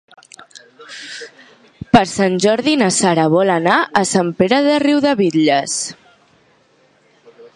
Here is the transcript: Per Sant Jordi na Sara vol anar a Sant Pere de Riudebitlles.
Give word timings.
Per 1.97 2.01
Sant 2.13 2.39
Jordi 2.45 2.73
na 2.83 2.87
Sara 2.95 3.27
vol 3.35 3.53
anar 3.57 3.77
a 4.01 4.03
Sant 4.13 4.33
Pere 4.41 4.61
de 4.69 4.81
Riudebitlles. 4.87 5.79